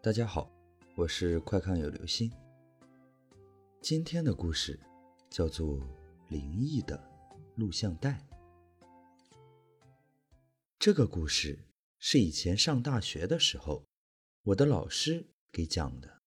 [0.00, 0.48] 大家好，
[0.94, 2.30] 我是快看有流星。
[3.80, 4.78] 今天的故事
[5.28, 5.80] 叫做
[6.28, 6.96] 《灵异的
[7.56, 8.24] 录像带》。
[10.78, 11.58] 这个故事
[11.98, 13.84] 是以前上大学的时候，
[14.44, 16.22] 我的老师给讲的。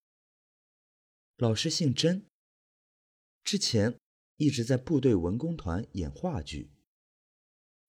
[1.37, 2.25] 老师姓甄，
[3.41, 3.97] 之前
[4.35, 6.69] 一直在部队文工团演话剧。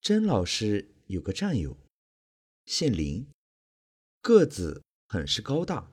[0.00, 1.76] 甄老师有个战友，
[2.66, 3.26] 姓林，
[4.20, 4.84] 个子。
[5.12, 5.92] 很是高大，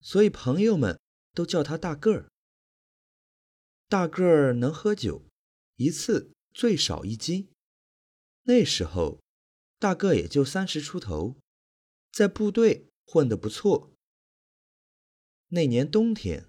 [0.00, 0.98] 所以朋友们
[1.34, 2.28] 都叫他大个儿。
[3.86, 5.22] 大个儿能喝酒，
[5.76, 7.48] 一次最少一斤。
[8.42, 9.20] 那时候，
[9.78, 11.36] 大个也就三十出头，
[12.10, 13.92] 在部队混得不错。
[15.50, 16.48] 那年冬天，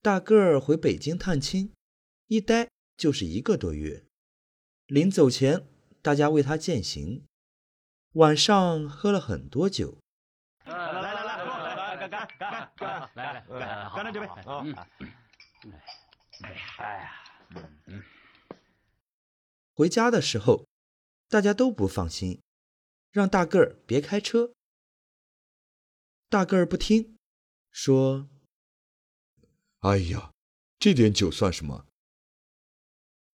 [0.00, 1.74] 大个儿回北京探亲，
[2.28, 4.06] 一待就是一个多月。
[4.86, 5.68] 临走前，
[6.00, 7.26] 大家为他饯行，
[8.12, 9.98] 晚上喝了很多酒。
[12.08, 13.10] 干干干！
[13.14, 14.86] 来来来，干了这杯啊！
[16.42, 16.50] 哎
[17.00, 17.24] 呀，
[17.86, 18.02] 嗯
[19.74, 20.66] 回家的时候，
[21.28, 22.40] 大家都不放心，
[23.10, 24.52] 让大个儿别开车。
[26.28, 27.16] 大个儿不听，
[27.70, 28.28] 说
[29.80, 30.32] ：“哎呀，
[30.78, 31.86] 这点酒算什么？”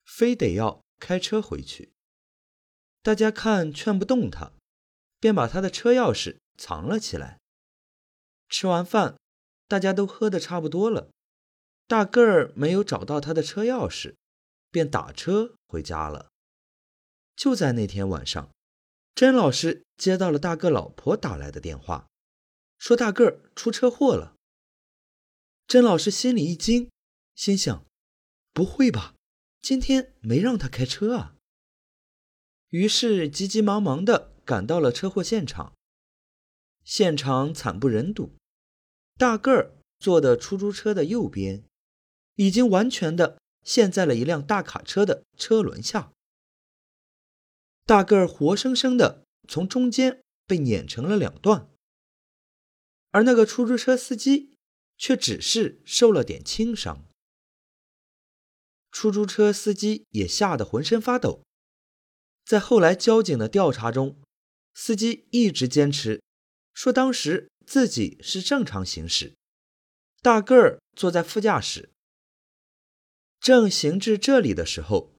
[0.04, 1.92] 非得要开车回去。
[3.02, 4.52] 大家看劝不动他，
[5.18, 7.40] 便把他的车钥匙藏了起来。
[8.52, 9.16] 吃完饭，
[9.66, 11.10] 大家都喝的差不多了。
[11.86, 14.14] 大个儿没有找到他的车钥匙，
[14.70, 16.28] 便打车回家了。
[17.34, 18.52] 就在那天晚上，
[19.14, 22.06] 甄老师接到了大个老婆打来的电话，
[22.78, 24.36] 说大个儿出车祸了。
[25.66, 26.90] 甄老师心里一惊，
[27.34, 27.86] 心想：
[28.52, 29.14] 不会吧，
[29.62, 31.36] 今天没让他开车啊？
[32.68, 35.72] 于是急急忙忙的赶到了车祸现场。
[36.84, 38.34] 现场惨不忍睹。
[39.16, 41.62] 大个儿坐的出租车的右边，
[42.34, 46.10] 已经完全的陷在了一辆大卡车的车轮下。
[47.84, 51.68] 大个儿活生生的从中间被碾成了两段，
[53.10, 54.56] 而那个出租车司机
[54.98, 57.04] 却只是受了点轻伤。
[58.90, 61.42] 出租车司机也吓得浑身发抖。
[62.44, 64.20] 在后来交警的调查中，
[64.74, 66.20] 司机一直坚持
[66.74, 67.51] 说当时。
[67.66, 69.34] 自己是正常行驶，
[70.20, 71.90] 大个儿坐在副驾驶。
[73.40, 75.12] 正行至这里的时候，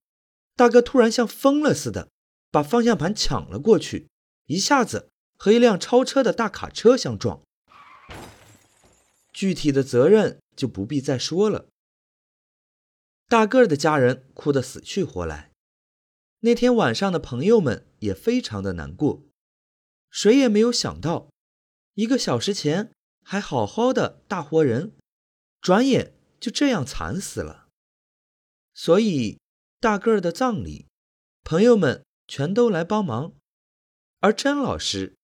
[0.55, 2.09] 大哥突然像疯了似的，
[2.51, 4.07] 把方向盘抢了过去，
[4.45, 7.41] 一下子和一辆超车的大卡车相撞。
[9.33, 11.67] 具体的责任就不必再说了。
[13.27, 15.51] 大个儿的家人哭得死去活来，
[16.41, 19.23] 那天晚上的朋友们也非常的难过，
[20.11, 21.32] 谁也没有想到。
[21.95, 22.91] 一个小时前
[23.23, 24.93] 还好好的大活人，
[25.61, 27.67] 转眼就这样惨死了。
[28.73, 29.39] 所以
[29.79, 30.87] 大个儿的葬礼，
[31.43, 33.33] 朋友们全都来帮忙，
[34.19, 35.15] 而甄老师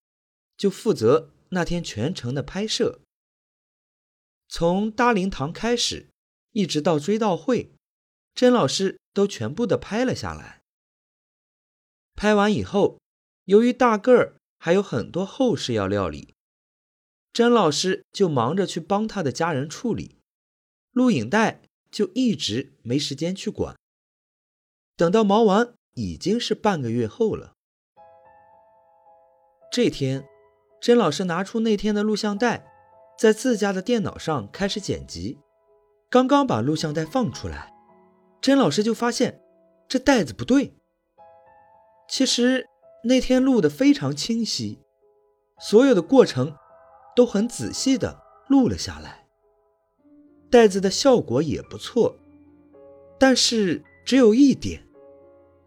[0.55, 3.01] 就负责那天全程的拍摄，
[4.47, 6.09] 从大灵堂开始，
[6.51, 7.71] 一直到追悼会，
[8.35, 10.61] 甄老师都全部的拍了下来。
[12.15, 12.99] 拍完以后，
[13.45, 16.35] 由于大个儿还有很多后事要料理。
[17.39, 20.17] 甄老师就忙着去帮他的家人处理，
[20.91, 23.77] 录影带就一直没时间去管。
[24.97, 27.53] 等到忙完，已经是半个月后了。
[29.71, 30.25] 这天，
[30.81, 32.69] 甄老师拿出那天的录像带，
[33.17, 35.39] 在自家的电脑上开始剪辑。
[36.09, 37.71] 刚刚把录像带放出来，
[38.41, 39.39] 甄老师就发现
[39.87, 40.73] 这带子不对。
[42.09, 42.67] 其实
[43.05, 44.79] 那天录的非常清晰，
[45.61, 46.53] 所有的过程。
[47.15, 49.27] 都很仔细的录了下来，
[50.49, 52.15] 袋子的效果也不错，
[53.19, 54.81] 但是只有一点，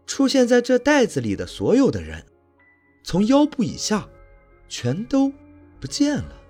[0.05, 2.25] 出现在这袋子里的所有的人，
[3.03, 4.09] 从腰部以下，
[4.67, 5.31] 全都
[5.79, 6.41] 不见了。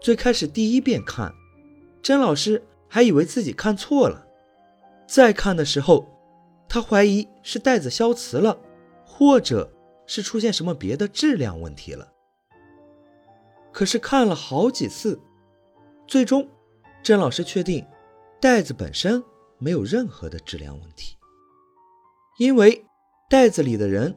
[0.00, 1.32] 最开始第一遍看，
[2.02, 4.26] 甄老师还以为自己看错了，
[5.06, 6.06] 再看的时候，
[6.68, 8.58] 他怀疑是袋子消磁了，
[9.06, 9.72] 或者
[10.06, 12.12] 是出现什么别的质量问题了。
[13.72, 15.18] 可是看了好几次，
[16.06, 16.46] 最终，
[17.02, 17.84] 甄老师确定，
[18.38, 19.24] 袋子本身
[19.58, 21.16] 没有任何的质量问题，
[22.38, 22.84] 因为
[23.30, 24.14] 袋子里的人，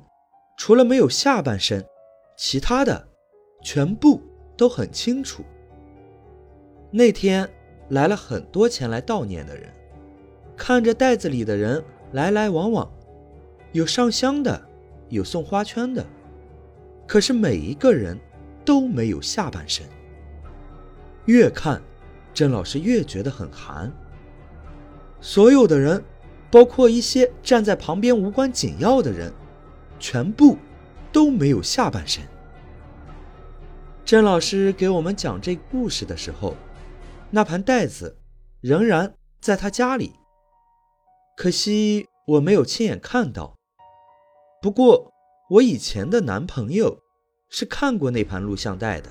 [0.57, 1.85] 除了没有下半身，
[2.37, 3.07] 其他的
[3.63, 4.21] 全部
[4.57, 5.41] 都很清楚。
[6.91, 7.49] 那天
[7.89, 9.73] 来了很多前来悼念的人，
[10.57, 11.81] 看着袋子里的人
[12.11, 12.91] 来来往往，
[13.71, 14.69] 有上香的，
[15.07, 16.05] 有送花圈的，
[17.07, 18.19] 可是每一个人。
[18.65, 19.85] 都没有下半身，
[21.25, 21.81] 越看，
[22.33, 23.91] 甄老师越觉得很寒。
[25.21, 26.03] 所有的人，
[26.51, 29.31] 包括一些站在旁边无关紧要的人，
[29.99, 30.57] 全部
[31.11, 32.23] 都没有下半身。
[34.03, 36.55] 甄老师给我们讲这故事的时候，
[37.31, 38.17] 那盘袋子
[38.61, 40.13] 仍然在他家里，
[41.35, 43.55] 可惜我没有亲眼看到。
[44.61, 45.11] 不过，
[45.49, 46.99] 我以前的男朋友
[47.49, 49.09] 是看过那盘录像带的。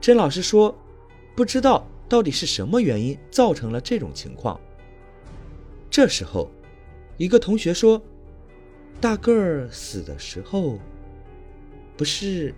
[0.00, 0.76] 甄老师说，
[1.34, 4.60] 不知道到底是什么原因造成了这种情况。
[5.90, 6.50] 这时候，
[7.16, 8.00] 一个同学说
[9.00, 10.78] ：“大个儿死的时候，
[11.96, 12.54] 不是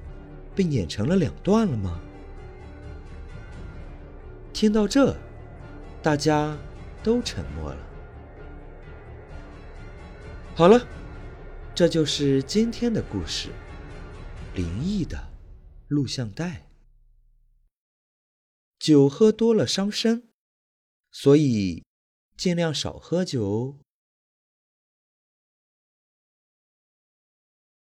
[0.55, 2.01] 被碾成了两段了吗？”
[4.53, 5.17] 听到这，
[6.03, 6.57] 大家
[7.03, 7.79] 都沉默了。
[10.57, 10.85] 好了，
[11.75, 13.51] 这就是今天的故事——
[14.59, 15.33] 灵异的
[15.87, 16.69] 录像带。
[18.77, 20.31] 酒喝多了伤身，
[21.13, 21.85] 所以
[22.37, 23.79] 尽量少喝酒。